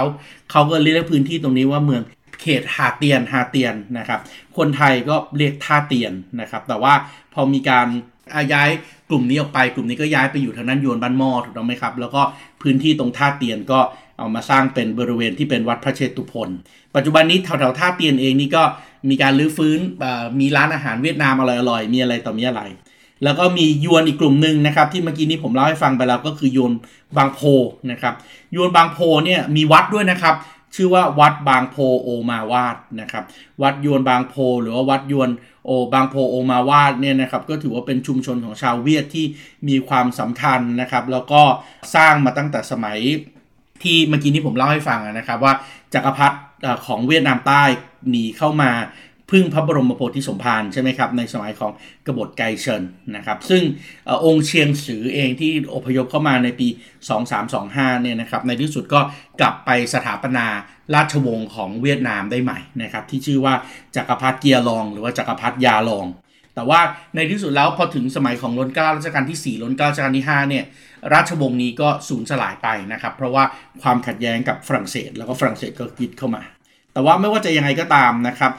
[0.52, 2.02] เขาก็เรียกพื้นที่ตรงนี้ว่าเมือง
[2.42, 4.20] เขตหาเตียนหาเตียนนะครับ
[4.58, 6.94] คนไทยก็เรียกท่าเตียนนะครับ แต่ว่า
[7.34, 7.88] พอมีการ
[8.54, 8.70] ย้าย
[9.12, 12.22] กลุ่มนี้ออกไปกลุ่มนี้ก็ย้ายไปอยู่ทางนั้นยวนบ้านหม้อถูกต้องไหมครับ แล้วก็
[12.62, 13.80] พื้นที่ตรงท่าเตียนก็
[14.18, 16.50] เอามาสร้างเป็นบริเวณที่เป็นวัดพระเชตุพน
[16.96, 18.64] ปัจจุบันนี้แถวๆท่าเตียนเองนี่ก็
[19.10, 19.80] มีการรื้อฟื้น
[20.40, 22.62] มีร้านอาหารเวียดนามอร่อยๆมีอะไรต่อมีอะไร
[23.24, 26.72] แล้วก็มียวนอีกกลุ่มหนึ่งนะครับ ที่เมื่อกี้นี้ผมเล่าให้ฟังไปแล้วก็คือยวน
[27.18, 27.40] บางโพ
[27.92, 28.14] นะครับ
[28.56, 30.36] ยวนบางโพเนี่ยมีวัดด้วยนะครับ
[30.76, 33.24] ชื่อว่าวัดบางโพโอมาวาดนะครับ
[33.62, 35.30] วัดยวนบางโพ หรือว่าวัดยวน
[35.66, 39.26] โอบางโพโอมาวาดเนี่ยนะครับก็ถือว่าเป็นชุมชนของชาวเวียดที่
[39.68, 41.42] มีความสำคัญนะครับ แล้วก็
[41.96, 42.98] สร้างมาตั้งแต่สมัย
[43.84, 45.54] ที่เมื่อกี้นี้ผมเล่าให้ฟังนะครับว่า
[45.94, 46.38] จักรพรรดิ
[46.86, 47.64] ของเวียดนามใต้
[48.10, 48.72] หนีเข้ามา
[49.32, 51.72] พึ่งพระบรมโพธิสมภารใช่ไหมครับในสมัยของ
[52.06, 52.84] กบฏไกเชิน
[53.16, 53.64] นะครับ ซึ่ง
[54.10, 56.68] อองค์เชียงสือเองที่อพยพเข้ามาในปี
[57.36, 59.02] 2325เนี่ยนะครับในที่สุดก็
[59.42, 60.46] กลับไปสถาปนา
[60.96, 63.54] ราชวงศ์ของเวียดนามได้ใหม่นะครับที่ชื่อว่า
[63.96, 66.08] จักรพรรดิเกียรลอง หรือว่าจักรพรรดิยาลอง
[66.56, 66.80] แต่ว่า
[67.16, 70.64] ในที่สุดแล้วพอถึงสมัยของรัชการัชกาลที่4รัชการัชกาลที่5เนี่ย
[71.14, 73.44] ราชวงศ์นี้ก็สูญสลายไปนะครับเพราะว่า
[73.82, 76.42] ความขัดแย้งกับฝรั่งเศส แล้วก็ฝรั่งเศสก็ยึดเข้ามา
[76.94, 78.52] แต่ว่าไม่ว่าจะยังไงก็ตามนะครับ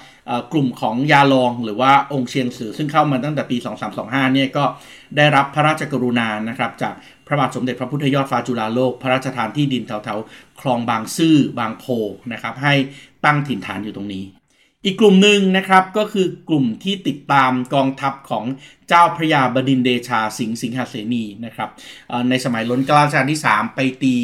[0.53, 3.57] กลุ่มของยาลองหรือว่าองค์เชียงสือซึ่งเข้ามาตั้งแต่ปี
[3.95, 4.65] 2325 เนี่ยก็
[5.17, 6.95] ได้รับพระราชกรุณานะครับจาก
[7.27, 11.85] พระบาทสมเด็จพระพุทธยอดฟ้าจุฬาโลก พระราชทานที่ดินแถวๆคลองบางซื่อบางโพ
[12.33, 12.75] นะครับให้
[13.25, 14.25] ตั้งถิ่นฐานอยู่ตรงนี้
[14.85, 18.45] อีกกลุ่มหนึ่งนะครับก็คือกลุ่มที่ติดตามกองทัพของ
[18.89, 21.69] เจ้าพระยาบดินเดชาสิงห์สิงหเสนีนะครับ
[22.29, 24.17] ในสมัยล้นกล้าชาที่ 3 ไปตี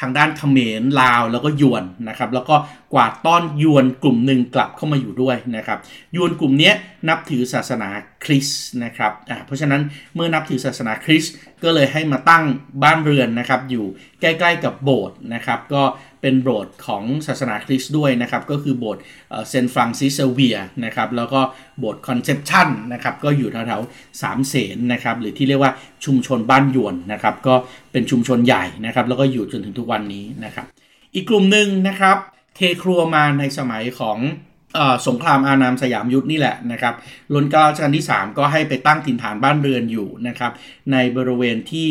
[0.00, 2.56] ทางด้านเขมรลาวแล้วก็ยวนนะครับแล้วก็
[2.92, 5.78] กวาดต้อนยวนกลุ่มหนึ่งกลับเข้ามาอยู่ด้วยนะครับ
[6.16, 6.72] ยวนกลุ่มนี้
[7.08, 7.88] นับถือศาสนา
[8.24, 9.12] คริสต์นะครับ
[9.46, 9.82] เพราะฉะนั้น
[10.14, 12.44] เมื่อนับถือศาสนาคริสต์ก็เลยให้มาตั้ง
[12.82, 13.86] บ้านเรือนนะครับอยู่
[14.20, 15.82] ใกล้ ๆ กับโบสถ์นะครับก็
[16.24, 19.02] เป็นโบสถ์ของศาสนาคริสต์ด้วยนะครับ ก็คือโบสถ์
[19.50, 21.40] เซนต์ฟรังซิสเซเวียร์นะครับ แล้วก็
[21.78, 25.72] โบสถ์คอนเซปชันนะครับ ก็อยู่แถวๆสามเสนนะครับ หรือที่เรียกว่า
[26.04, 27.54] ชุมชนบ้านยวนนะครับ ก็
[27.92, 30.66] เป็นชุมชนใหญ่นะครับ แล้วก็อยู่จนถึงทุกวันนี้นะครับ
[31.14, 32.16] อีกกลุ่มหนึ่งนะครับ
[32.56, 34.18] เทครัวมาในสมัยของ
[35.06, 36.94] สงครามอานามสยามยุทธนี่แหละนะครับ
[37.34, 40.52] รัชกาลที่ 3 ก็ให้ไปตั้งถิ่นฐานบ้านเรือนอยู่นะครับ
[40.92, 41.88] ในบริเวณที่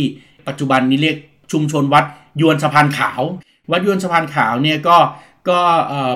[0.48, 1.18] ปัจจุบันนี้เรียก
[1.52, 2.06] ชุมชนวัด
[2.42, 3.22] ยวนสะพานขาว
[3.72, 4.98] วัดยวนสะพานขาวเนี่ยก็
[5.50, 5.62] ก็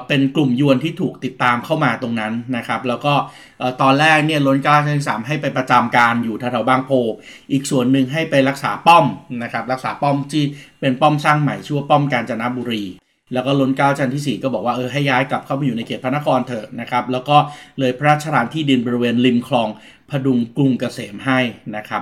[0.07, 3.13] เป็นกลุ่มยวนที่ถูกติดตามเข้ามาตรงนั้นนะครับ แล้วก็
[3.81, 6.91] ตอนแรกเนี่ยล้นกล้าชั้นสามให้ไปประจำการอยู่แถวๆบางโพ
[7.51, 9.05] อีกส่วนหนึ่งให้ไปรักษาป้อม
[9.43, 10.43] นะครับรักษาป้อมที่
[10.79, 12.83] เป็นป้อมสร้างใหม่ชื่อว่าป้อมกาญจนบุรี
[13.33, 17.38] แล้วก็ล้นเก้าชั้นที่ 4 ก็บอกว่าเออให้ย้ายกลับเข้ามาอยู่ในเขตพระนครเถอะนะครับแล้วก็
[17.79, 19.67] เลยพระราชทานที่ดินบริเวณริมคลอง
[20.10, 21.39] พดุงกรุงเกษมให้
[21.76, 22.02] นะครับ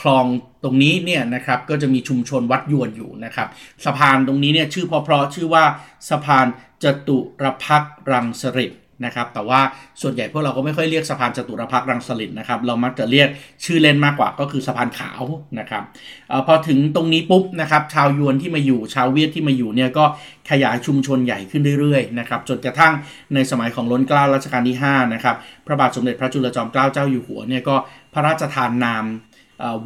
[0.00, 0.24] คลอง
[0.64, 3.48] ตรงนี้เนี่ยนะครับก็จะมีชุมชนวัดยวนอยู่นะครับ
[3.84, 5.64] สะพานตรงนี้เนี่ยชื่อเพราะๆชื่อว่า
[6.08, 6.46] สะพาน
[6.84, 8.72] จตุรพักรังสฤษ
[9.04, 9.60] นะครับแต่ว่า
[10.02, 13.28] ส่วนใหญ่พวกเราก็ไม่ค่อยเรียกสะพานจตุรพักรังสฤษนะครับเรามักจะเรียก
[13.64, 15.22] ชื่อเล่นมากกว่าก็คือสะพานขาว
[15.58, 15.82] นะครับ
[16.30, 20.04] อพอถึงตรงนี้ปุ๊บนะครับชาวยวนที่มาอยู่ชาวเวียดที่มาอยู่เนี่ยก็
[20.50, 22.92] ขยายชุมชนใหญ่ขึ้นเรื่อยๆนะครับจนกระทั่ง
[23.34, 27.76] ในสมัยของล้นเกล้ารัชกาลที่5นะครับพระบาทสมเด็จพระจุลจอมเกล้าเจ้าอยู่หัวเนี่ยก็
[28.14, 29.04] พระราชทานนาม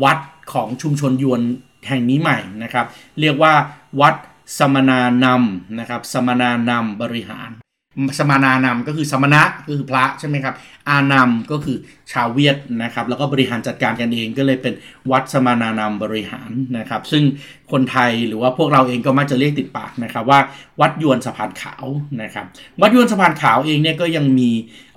[0.03, 0.19] วัด
[0.53, 1.41] ของชุมชนยวน
[1.89, 2.87] แห่งนี้ใหม่นะครับ
[3.21, 3.53] เรียกว่า
[4.01, 4.15] วัด
[4.59, 7.51] สมนานำนะครับสมนานำบริหาร
[8.19, 10.55] สมานานำก็คือสมณะก็คือพระใช่ไหมครับ
[10.89, 11.77] อานำก็คือ
[12.13, 14.75] ชาวเวียดนะครับ แล้วก็บริหารจัดการกันเองก็เลยเป็น
[15.11, 17.23] วัดสมานานำบริหารนะครับ ซึ่ง
[17.73, 20.41] คนไทยหรือว่าพวกเราเองก็มักจะเรียกติดปากนะครับว่า
[20.81, 21.85] วัดยวนสะพานขาว
[22.23, 22.47] นะครับ
[22.81, 24.51] วัดยวนสะพานขาวเองเนี่ยก็ยังมี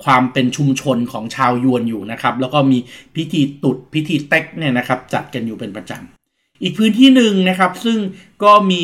[0.04, 2.78] ความเป็นชุมชนของชาวยวนอยู่นะครับ แล้วก็มี
[3.16, 6.21] พิธีตุดพิธีเต็กเนี่ยนะครับจัดกันอยู่เป็นประจำ
[6.64, 8.00] อีกพื้นที่หนึ่งนะครับ ซึ่ง
[8.44, 8.84] ก็มี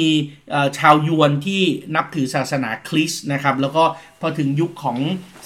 [0.77, 1.61] ชาวยวนที่
[1.95, 3.83] นับถือศาสนาคริสต์นะครับ แล้วก็
[4.21, 4.97] พอถึงยุคของ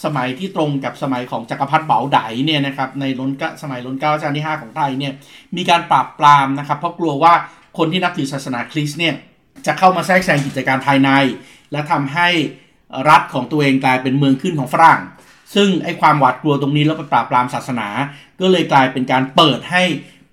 [0.03, 5.13] สมัยที่ตรงกับสมัยของจักรพรรดิเบาไดเนี่ยนะครับในล้นกสมัยล้นเก้าจานที่ 5 ของไทยเนี่ย
[5.55, 7.33] มีการปราบปรามนะครับ เพราะกลัวว่า
[7.77, 9.15] คนที่นับถือศาสนาคริสต์เนี่ย
[9.65, 11.09] จะเข้ามาแทรกแซงกิจการภายใน
[11.71, 12.29] และทำให้
[13.09, 15.01] รัฐของตัวเองกลายเป็นเมืองขึ้นของฝรั่ง
[15.55, 17.87] ซึ่งไอ้ความหวาดกลัวตรงนี้แล้วไปปราบปรามศาสนา
[18.39, 19.83] ก็เลยกลายเป็นการเปิดให้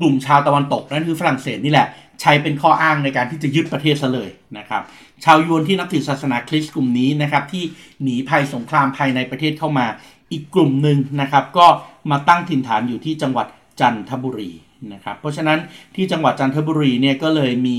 [0.01, 1.87] กลุ่มชาวตะวันตกนั่นคือฝรั่งเศสนี่แหละ
[2.21, 4.83] ใช้เป็นข้ออ้างในการที่จะยึดประเทศซะเลยนะครับ
[5.25, 7.65] ชาวยวนที่นับถือศาสนาคริสต์กลุ่มนี้นะครับ ที่
[8.03, 9.87] หนีภัยสงครามภายในประเทศเข้ามา
[10.33, 11.67] อีกกลุ่มหนึ่งนะครับ ก็
[12.11, 13.47] มาตั้งถิ่นฐานอยู่ที่จังหวัด
[13.81, 14.51] จันทบุรี
[14.93, 15.59] นะครับ เพราะฉะนั้น
[15.95, 17.77] ที่จังหวัดจันทบุรีเนี่ยก็เลยมี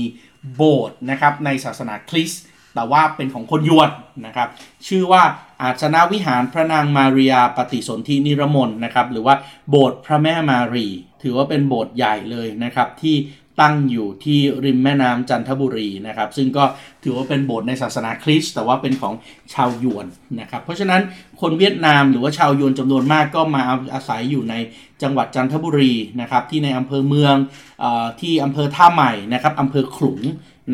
[0.54, 2.42] โบสถ์นะครับในศาสนาคริสต์
[2.74, 3.90] แต่ว่าเป็นของคนยวน
[4.26, 4.48] นะครับ
[4.88, 5.22] ชื่อว่า
[5.62, 9.34] อาชนาวิหารพระนางมารียาปฏิสนธินิรมนนะครับ หรือว่า
[9.70, 10.86] โบสถ์พระแม่มารี
[11.22, 13.16] ถือว่าเป็นโบสถ์ใหญ่เลยนะครับ ที่
[13.60, 16.64] ตั้งอยู่ที่ริมแม่น้ำจันทบุรีนะครับ ซึ่งก็
[17.02, 19.14] ถือว่าเป็นโบสถ์ในศาสนาคริสต์แต่ว่าเป็นของ
[19.54, 20.06] ชาวยวน
[20.40, 21.02] นะครับ เพราะฉะนั้น
[21.40, 23.62] คนเวียดนามหรือว่าชาวยวนจำนวนมากก็มา
[23.94, 24.54] อาศัยอยู่ใน
[25.02, 27.34] จังหวัดจันทบุรีนะครับ ที่ในอำเภอเมือง
[27.82, 27.84] อ
[28.20, 30.20] ที่อำเภอท่าใหม่นะครับอำเภอขลุง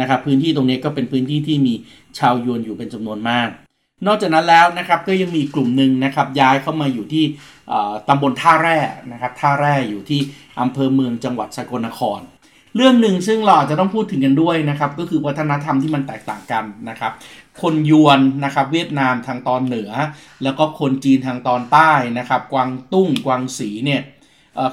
[0.01, 1.75] นะครับพื้นที่ตรงนี้ก็เป็นพื้นที่ที่มี
[2.19, 3.49] ชาวยวนอยู่เป็นจำนวนมาก
[4.07, 7.25] นอกจากนั้นแล้วนะครับก็ยังมีกลุ่มหนึ่งนะครับย้ายเข้ามาอยู่ที่
[8.09, 8.79] ตำบลท่าแร่
[9.13, 10.21] นะครับท่าแร่อยู่ที่
[10.61, 12.21] อำเภอเมืองจังหวัดสกลนคร
[12.77, 17.13] เรื่องหนึ่งซึ่งเราจะต้องพูดถึงกันด้วยนะครับก็คือวัฒนธรรมที่มันแตกต่างกันนะครับ
[17.61, 19.91] คนยวนนะครับเวียดนามทางตอนเหนือ
[20.43, 24.03] แล้วก็คนจีนทางตอนใต้นะครับกวางตุ้งกวางสีเนี่ย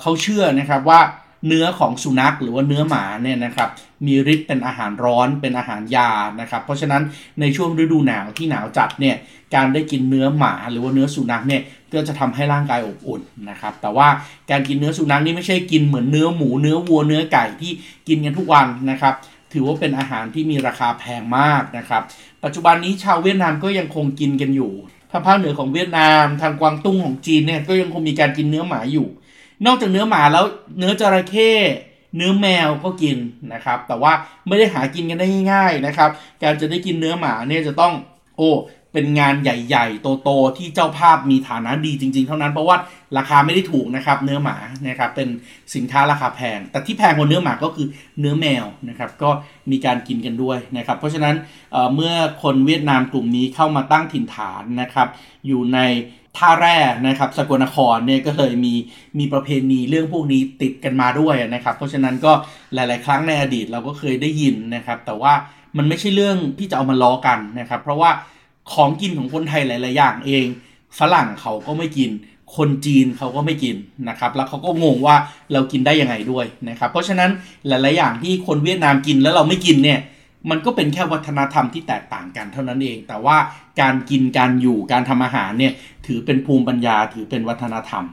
[0.02, 1.02] เขาเชื่อนะครับว่า
[1.48, 3.70] เนื้อของสุนัขหรือว่าเนื้อหมาเนี่ยนะครับ
[4.06, 6.10] มีฤทธิ์เป็นอาหารร้อนเป็นอาหารยา
[6.42, 7.02] นะครับ เพราะฉะนั้น
[7.40, 9.16] ในช่วงฤดูหนาวที่หนาวจัดเนี่ย
[9.56, 11.62] การได้กินเนื้อหมาหรือว่าเนื้อสุนัขเนี่ย
[11.94, 14.08] ก็จะทำให้ร่างกายอบอุ่นนะครับ แต่ว่า
[14.52, 17.72] การกินเนื้อสุนัขนี่ไม่ใช่กินเหมือนเนื้อหมูเนื้อวัวเนื้อไก่ที่
[18.08, 19.14] กินกันทุกวันนะครับ
[19.54, 22.02] ถือว่าเป็นอาหารที่มีราคาแพงมากนะครับ
[22.44, 24.72] ปัจจุบันนี้ชาวเวียดนามก็ยังคงกินกันอยู่
[25.12, 29.08] ทางภาคเหนือของเวียดนาม ทางกวางตุ้งของจีนเนี่ยก็ยังคงมีการกินเนื้อหมาอยู่
[29.66, 30.46] นอกจากเนื้อหมาแล้ว
[30.78, 31.52] เนื้อจระเข้
[32.16, 33.18] เนื้อแมวก็กิน
[33.54, 34.12] นะครับ แต่ว่า
[34.48, 36.10] ไม่ได้หากินกันได้ง่าย ๆนะครับ
[36.44, 37.94] การจะได้กินเนื้อหมาเนี่ยจะต้อง
[38.38, 38.52] โอ้
[38.94, 42.78] เป็นงานใหญ่ๆ โตๆ ที่เจ้าภาพมีฐานะดีจริงๆ เท่านั้นเพราะว่า
[43.18, 44.58] ราคาไม่ได้ถูกนะครับ เนื้อหมา
[44.90, 45.30] นะครับเป็น
[45.76, 47.88] สินค้าราคาแพง แต่ที่แพงกว่าเนื้อหมาก็คือ
[48.20, 49.30] เนื้อแมวนะครับ ก็
[49.72, 51.36] มีการกินกันด้วยนะครับ เพราะฉะนั้น
[51.72, 55.08] เเมื่อคนเวียดนามกลุ่มนี้เข้ามาตั้งถิ่นฐานนะครับ
[55.48, 55.80] อยู่ใน
[56.38, 58.74] ท่าแร่นะครับสกลนครเนี่ยก็เลยมี
[59.20, 62.32] มีประเพณีเรื่องพวกนี้ติดกันมาด้วยนะครับ เพราะฉะนั้นก็
[62.74, 65.34] หลาย ๆ ครั้งในอดีตเราก็เคยได้ยินนะครับ แต่ว่า
[65.78, 68.12] มันไม่ใช่เรื่องที่จะเอามาล้อกันนะครับ เพราะว่า
[68.74, 70.46] ของกินของคนไทยหลาย ๆ อย่างเอง
[71.00, 72.12] ฝรั่งเขาก็ไม่กิน
[72.56, 73.76] คนจีนเขาก็ไม่กิน
[74.10, 75.16] นะครับ แล้วเขาก็งงว่า
[75.54, 77.30] เรากินได้ยังไงด้วยนะครับ เพราะฉะนั้น
[77.68, 80.00] หลาย ๆ อย่างที่คนเวียดนามกินแล้วเราไม่กินเนี่ย
[80.50, 83.38] มันก็เป็นแค่วัฒนธรรมที่แตกต่างกันเท่านั้นเอง แต่ว่า
[83.82, 85.74] การกินการอยู่การทำอาหารเนี่ย
[86.08, 88.06] ถือเป็นภูมิปัญญาถือเป็นวัฒนธรรม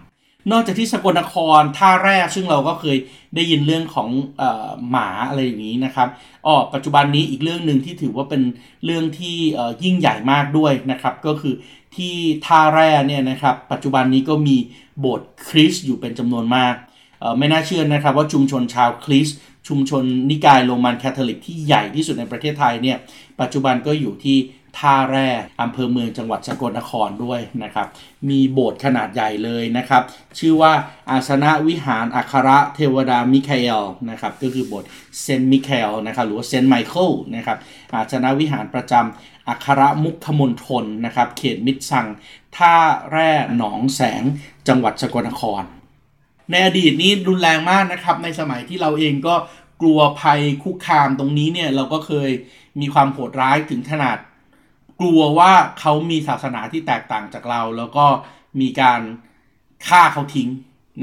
[0.52, 2.96] นอกจากที่สกลนครท่าแรกซึ่งเราก็เคย
[3.34, 4.08] ได้ยินเรื่องของ
[4.40, 6.08] ออหมาอะไรอย่างนี้นะครับ
[6.46, 8.42] อ๋อปัจจุบันนี้อีกเรื่องหนึ่งที่ถือว่าเป็น
[8.84, 9.36] เรื่องที่
[9.84, 11.54] ยิ่งใหญ่มากด้วยนะครับ ก็คือ
[11.96, 12.14] ที่
[12.46, 14.56] ท่าแร่เนี่ยนะครับ ปัจจุบันนี้ก็มี
[15.00, 16.74] โบสถ์คริสต์อยู่เป็นจำนวนมาก
[17.38, 19.38] ไม่น่าเชื่อนะครับว่าชุมชนชาวคริสต์
[19.70, 22.98] ชุมชนนิกายโรมันคาทอลิกที่ใหญ่ที่สุดในประเทศไทยเนี่ย
[23.40, 24.38] ปัจจุบันก็อยู่ที่
[24.78, 25.28] ท่าแร่
[25.62, 27.86] อำเภอเมืองจังหวัดสกลนครด้วยนะครับ
[28.28, 30.02] มีโบสถ์ขนาดใหญ่เลยนะครับ
[30.38, 30.72] ชื่อว่า
[31.10, 34.88] อาสนะวิหารอัครเทวดามิคาเอลนะครับ ก็คือโบสถ์
[35.22, 37.58] เซนต์มิคาเอลนะครับ หรือว่าเซนต์ไมเคิลนะครับ
[37.94, 42.06] อาสนะวิหารประจำอัครมุขมณฑลนะครับ เขตมิสซัง
[42.56, 42.74] ท่า
[43.10, 44.22] แร่หนองแสง
[44.68, 45.64] จังหวัดสกลนคร
[46.52, 49.34] ในอดีตนี้รุนแรงมากนะครับ ในสมัยที่เราเองก็
[49.80, 52.30] กลัวภัยคุกคามตรงนี้เนี่ยเราก็เคย
[52.80, 54.18] มีความโหดร้ายถึงขนาด
[55.00, 58.06] กลัวว่าเขามีศาสนาที่แตกต่างจากเรา แล้วก็
[58.60, 59.00] มีการ
[59.88, 60.48] ฆ่าเขาทิ้ง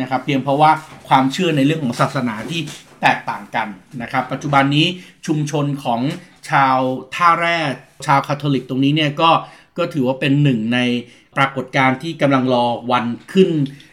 [0.02, 0.72] นะครับ เพียงเพราะว่า
[1.08, 2.62] ความเชื่อในเรื่องของศาสนาที่
[3.02, 3.68] แตกต่างกัน
[4.02, 4.88] นะครับ ปัจจุบันนี้
[5.28, 6.02] ชุมชนของ
[6.50, 6.78] ชาว
[7.16, 7.58] ท่าแร่
[8.06, 9.30] ชาวคาทอลิกตรงนี้เนี่ยก็
[9.78, 10.80] ก็ถือว่าเป็นหนึ่งใน
[11.38, 13.50] ปรากฏการณ์ที่กำลังรอวันขึ้น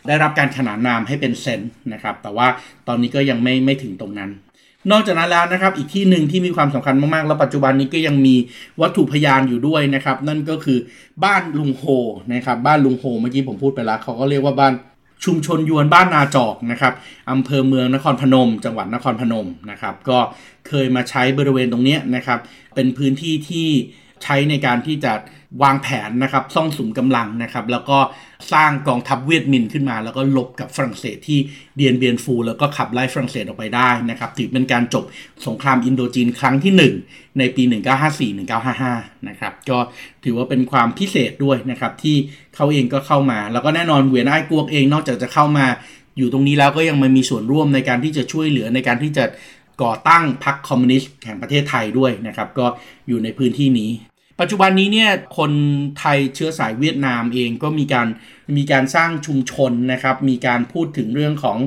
[0.08, 1.60] ได้รับการขนานนามให้เป็นเซน
[1.92, 2.46] นะครับ แต่ว่า
[2.88, 4.30] ตอนนี้ก็ยังไม่ไม่ถึงตรงนั้น
[4.90, 8.34] นอกจากนั้นแล้วนะครับ อีกที่หนึ่งที่มีความสำคัญมากๆ แล้วปัจจุบันนี้ก็ยังมี
[8.80, 10.78] วัตถุพยานอยู่ด้วยนะครับ นั่นก็คือ
[11.24, 11.84] บ้านลุงโฮ
[12.32, 14.72] นะครับ บ้านลุงโฮเมื่อกี้ผมพูดไปแล้วเขาก็เรียกว่าบ้าน
[15.24, 16.92] ชุมชนยวนบ้านนาจอกนะครับ
[17.30, 20.18] อำเภอเมืองนครพนม จังหวัดนครพนมนะครับ ก็
[20.68, 22.38] เคยมาใช้บริเวณตรงนี้นะครับ
[22.74, 23.68] เป็นพื้นที่ที่
[24.22, 25.12] ใช้ในการที่จะ
[25.62, 27.98] วางแผนนะครับซ่องสุมกำลังนะครับ แล้วก็
[28.52, 31.38] สร้างกองทัพเวียดมินขึ้นมา แล้วก็ลบกับฝรั่งเศสที่
[31.76, 35.04] เดียนเบียนฟู แล้วก็ขับไล่ฝรั่งเศสออกไปได้นะครับถือเป็นการจบ
[35.46, 37.62] สงครามอินโดจีนครั้งที่ 1 ในปี
[38.64, 39.78] 1954-1955 นะครับ ก็
[40.24, 42.16] ถือว่าเป็นความพิเศษด้วยนะครับ ที่
[42.54, 45.66] เขาเองก็เข้ามา แล้วก็แน่นอนเวียนไอ้กวกเองนอกจากจะเข้ามา
[46.18, 49.24] อยู่ตรงนี้แล้วก็ยังมามีส่วนร่วมในการที่จะช่วยเหลือในการที่จะ
[49.82, 52.66] ก่อตั้งพรรคคอมมิวนิสต์แห่งประเทศไทยด้วยนะครับ ก็
[53.08, 53.90] อยู่ในพื้นที่นี้
[54.40, 55.52] ปัจจุบันนี้เนี่ยคน
[55.98, 58.08] ไทยเชื้อสายเวียดนามเองก็มีการ
[58.56, 61.58] มีการสร้างชุมชนนะครับ มีการพูดถึงเรื่องของ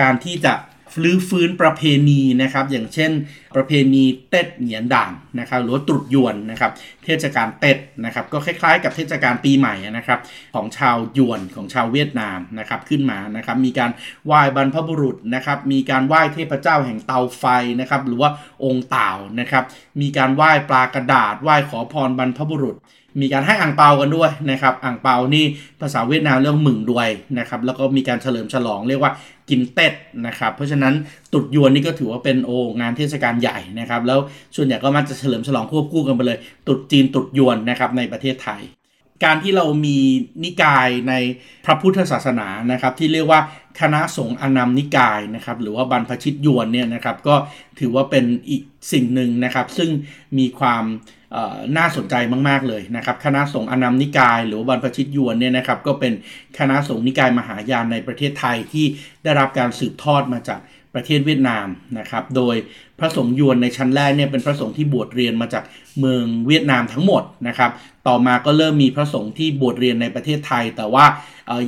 [0.00, 0.54] การที่จะ
[0.94, 3.10] ฟื้นฟื้นประเพณีนะครับ อย่างเช่น
[3.56, 6.70] ประเพณีเต็ดเหนียนด่านนะครับหรือว่าตรุษยวนนะครับ
[7.04, 10.20] เทศกาลเต็ดนะครับ ก็คล้ายๆ กับเทศกาลปีใหม่นะครับ
[10.54, 13.90] ของชาวยวนของชาวเวียดนามนะครับขึ้นมานะครับ มีการ
[14.26, 17.44] ไหว้บรรพบุรุษนะครับ มีการไหว้เทพเจ้าแห่งเตาไฟ
[17.80, 18.30] นะครับ หรือว่า
[18.64, 19.64] องค์เต่านะครับ
[20.00, 22.76] มีการไหว้ปลากระดาษไหว้ขอพรบรรพบุรุษ
[23.20, 25.44] มีการให้อ่างเปากันด้วยนะครับอ่างเปานี่
[25.80, 29.12] ภาษาเวียดนามเรียกหมึงด้วยนะครับแล้วก็มีการเฉลิมฉลองเรียกว่า
[29.50, 29.94] กินเต็ด
[30.26, 30.94] นะครับเพราะฉะนั้น
[31.32, 32.50] ตุดยวนนี่ก็ถือว่าเป็นโอ
[32.80, 34.18] งานเทศกาลใหญ่นะครับแล้ว
[34.56, 38.62] ส่วนใหญ่ก็มักจะเฉลิมฉลองควบคู่กันไปเลย ตุดจีนตุดยวนนะครับในประเทศไทย
[39.24, 39.98] การที่เรามี
[40.44, 41.14] นิกายใน
[41.64, 43.40] พระพุทธศาสนานะครับที่เรียกว่า
[43.80, 47.34] คณะสงฆ์อนามนิกายนะครับหรือว่าบรรพชิตยวนเนี่ยนะครับก็
[47.80, 49.90] ถือว่าเป็นอีกสิ่งหนึ่งนะครับซึ่ง
[50.38, 50.84] มีความ
[51.76, 52.14] น่าสนใจ
[52.48, 56.12] มาก ๆ เลยนะครับคณะสงฆ์อนัมนิกาย หรือบรรพชิตยวนเนี่ยนะครับก็เป็น
[56.58, 58.86] คณะสงฆ์นิกายมหายานในประเทศไทยที่
[59.24, 60.60] ได้รับการสืบทอดมาจาก
[60.94, 61.66] ประเทศเวียดนาม
[61.98, 62.56] นะครับโดย
[62.98, 65.64] พระสงฆ์ยวนในชั้นแรกเนี่ยเป็นพระสงฆ์ที่บวชเรียนมาจาก
[65.98, 67.70] เมืองเวียดนามทั้งหมดนะครับ
[68.08, 71.04] ต่อมาก็เริ่มมีพระสงฆ์ที่บวชเรียนในประเทศไทย แต่ว่า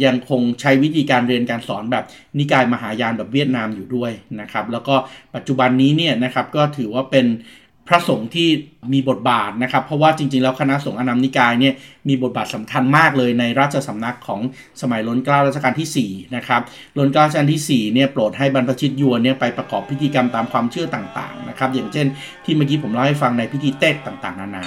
[0.05, 2.05] ยังคงใช้วิธีการเรียนการสอนแบบ
[2.39, 4.95] นิกายมหายานแบบเวียดนามอยู่ด้วยนะครับแล้วก็
[5.35, 7.27] ปัจจุบันนี้เนี่ยนะครับก็ถือว่าเป็น
[7.89, 8.49] พระสงฆ์ที่
[8.93, 11.75] มีบทบาทนะครับ เพราะว่าจริง ๆ แล้วคณะสงฆ์อนามนิกายเนี่ย
[12.09, 14.41] มีบทบาทสำคัญมากเลยในราชสำนักของ
[14.83, 16.63] สมัยล้นเกล้ารัชกาลที่4นะครับ
[16.99, 22.07] ล้นเกล้ารัชกาลที่4เนี่ยโปรดให้บรรพชิตยวนเนี่ยไปประกอบพิธีกรรมตามความเชื่อต่างๆนะครับอย่างเช่น
[22.45, 24.65] ที่เมื่อกี้ผมเล่าให้ฟังในพิธีเต็กต่างๆ นานา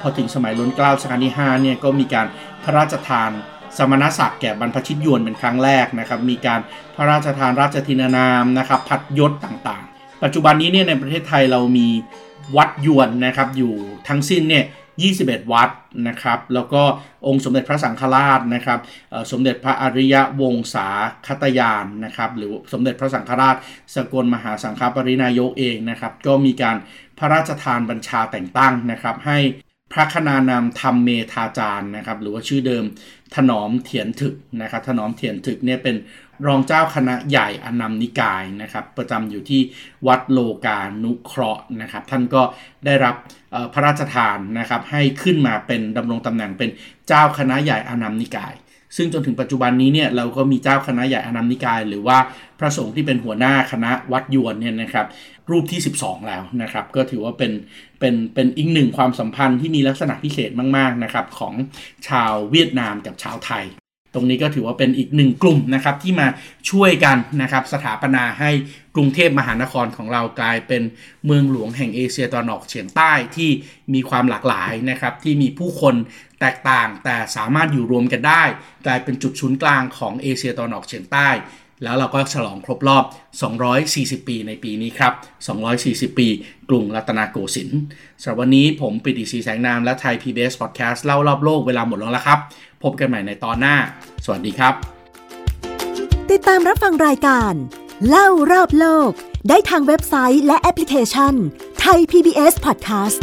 [0.00, 2.26] พอถึงสมัยล้นเกล้ารัชกาลที่5เนี่ยก็มีการ
[2.64, 3.30] พระราชทาน
[3.78, 6.60] สมณศักดิ์แก่บรรพชิตยวนเป็นครั้งแรกนะครับมีการ
[6.96, 11.88] พระราชทานราชทินานามนะครับพัดยศต่างๆ ปัจจุบันนี้เนี่ยในประเทศไทยเรามี
[12.56, 13.74] วัดยวนนะครับอยู่
[14.08, 14.64] ทั้งสิ้นเนี่ย
[15.08, 15.70] 21 วัด
[16.08, 16.82] นะครับแล้วก็
[17.26, 18.78] องค์สมเด็จพระสังฆราชนะครับ
[19.32, 20.88] สมเด็จพระอริยะวงศา
[21.26, 23.56] คตยานนะครับหรือสมเด็จพระสังฆราช
[23.94, 26.76] สกลมหาสังฆปรินายกเองนะครับก็มีการ
[27.18, 29.38] พระราชทานบัญชาแต่งตั้งนะครับให้
[29.92, 32.84] พระคณานามธรรมเมธาจารย์นะครับ หรือว่าชื่อเดิม
[33.34, 35.96] ถนอมเถียนถึกนะครับ ถนอมเถียนถึกเนี่ยเป็น
[36.46, 39.60] รองเจ้าคณะใหญ่อนัมนิกายนะครับ ประจำอยู่ที่
[40.06, 42.42] วัดโลกานุเคราะห์นะครับ ท่านก็
[42.84, 43.14] ได้รับ
[43.72, 46.70] พระราชทานนะครับ ให้ขึ้นมาเป็นดำรงตำแหน่งเป็น
[47.08, 48.54] เจ้าคณะใหญ่อนัมนิกาย
[48.96, 52.18] ซึ่งจนถึงปัจจุบันนี้เนี่ยเราก็มีเจ้าคณะใหญ่อนัมนิกาย หรือว่า
[52.58, 55.06] พระสงฆ์ที่เป็นหัวหน้าคณะวัดยวนเนี่ยนะครับ
[55.50, 57.52] รูปที่ 12 แล้วนะครับ ก็ถือว่าเป็น
[58.00, 61.54] เป็นเป็นอีกหนึ่งความสัมพันธ์ที่มีลักษณะพิเศษมากๆนะครับของ
[62.08, 63.64] ชาวเวียดนามกับชาวไทย
[64.14, 66.26] ตรงนี้ก็ถือว่าเป็นอีกหนึ่งกลุ่มนะครับที่มา
[66.70, 68.50] ช่วยกันนะครับสถาปนาให้
[68.94, 70.82] กรุงเทพมหานครของเรากลายเป็น
[71.26, 73.50] เมืองหลวงแห่งเอเชียตะวันออกเฉียงใต้ที่
[73.94, 75.94] มีความหลากหลายนะครับที่มีผู้คน
[76.40, 78.42] แตกต่างแต่สามารถอยู่รวมกันได้
[78.86, 81.28] กลายเป็นจุดศูนย์กลางของเอเชียตะวันออกเฉียงใต้
[81.82, 83.04] แล้วเราก็ฉลองครบรอบ
[83.66, 85.12] 240 ปีในปีนี้ครับ
[85.66, 86.28] 240 ปี
[86.68, 87.80] กรุงรัตนโกสินทร์
[88.22, 92.38] สำหรับวันนี้ผมปิติศรีแสงนามและไทย PBS Podcast เล่ารอบโลกเวลาหมดแล้วละครับ
[92.82, 93.76] พบกันใหม่ในตอนหน้า
[94.24, 94.74] สวัสดีครับ
[96.30, 97.52] ติดตามรับฟังรายการ
[98.08, 99.10] เล่ารอบโลก
[99.48, 101.34] ได้ทางเว็บไซต์และแอปพลิเคชัน
[101.80, 103.18] ไทย PBS Podcast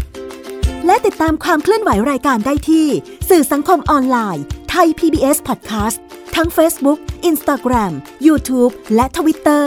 [0.85, 2.87] และติดตามความเคลื่อนไหวรายการได้ที่
[3.29, 5.97] สื่อสังคมออนไลน์ไทย PBS Podcast
[6.35, 6.99] ทั้ง Facebook
[7.31, 7.91] Instagram
[8.27, 9.65] YouTube และ Twitter